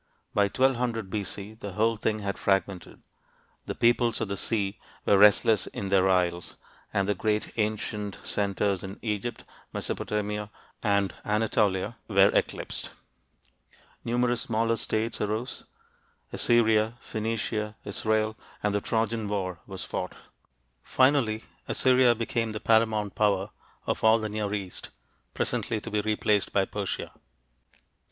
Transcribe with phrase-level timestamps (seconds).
[0.33, 3.03] By 1200 B.C., the whole thing had fragmented:
[3.67, 6.55] "the peoples of the sea were restless in their isles,"
[6.91, 10.49] and the great ancient centers in Egypt, Mesopotamia,
[10.81, 12.89] and Anatolia were eclipsed.
[14.03, 15.65] Numerous smaller states arose
[16.33, 20.15] Assyria, Phoenicia, Israel and the Trojan war was fought.
[20.81, 23.51] Finally Assyria became the paramount power
[23.85, 24.89] of all the Near East,
[25.35, 27.11] presently to be replaced by Persia.